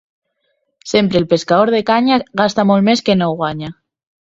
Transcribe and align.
Sempre 0.91 1.19
el 1.19 1.27
pescador 1.33 1.73
de 1.75 1.83
canya 1.91 2.19
gasta 2.43 2.67
molt 2.73 2.89
més 2.91 3.07
que 3.11 3.19
no 3.23 3.31
guanya. 3.45 3.73